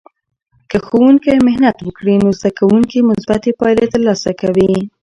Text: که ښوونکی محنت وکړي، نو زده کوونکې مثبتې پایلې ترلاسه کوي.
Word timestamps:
که 0.69 0.77
ښوونکی 0.85 1.33
محنت 1.47 1.77
وکړي، 1.81 2.15
نو 2.23 2.29
زده 2.39 2.49
کوونکې 2.59 3.07
مثبتې 3.09 3.51
پایلې 3.59 3.85
ترلاسه 3.93 4.29
کوي. 4.41 4.73